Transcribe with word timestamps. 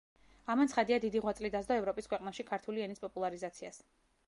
ამან, 0.53 0.71
ცხადია, 0.71 0.97
დიდი 1.03 1.21
ღვაწლი 1.25 1.51
დასდო 1.57 1.77
ევროპის 1.83 2.09
ქვეყნებში 2.13 2.47
ქართული 2.51 2.85
ენის 2.89 3.07
პოპულარიზაციას. 3.07 3.81